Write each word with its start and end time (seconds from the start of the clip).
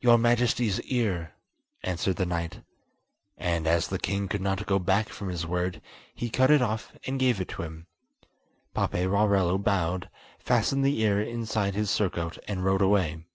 "Your 0.00 0.16
Majesty's 0.16 0.80
ear," 0.80 1.34
answered 1.82 2.16
the 2.16 2.24
knight; 2.24 2.62
and 3.36 3.66
as 3.66 3.88
the 3.88 3.98
king 3.98 4.26
could 4.26 4.40
not 4.40 4.64
go 4.64 4.78
back 4.78 5.10
from 5.10 5.28
his 5.28 5.46
word, 5.46 5.82
he 6.14 6.30
cut 6.30 6.50
it 6.50 6.62
off 6.62 6.96
and 7.06 7.20
gave 7.20 7.38
it 7.38 7.48
to 7.48 7.62
him. 7.62 7.86
Paperarello 8.74 9.58
bowed, 9.58 10.08
fastened 10.38 10.86
the 10.86 10.98
ear 11.02 11.20
inside 11.20 11.74
his 11.74 11.90
surcoat 11.90 12.38
and 12.48 12.64
rode 12.64 12.80
away. 12.80 13.26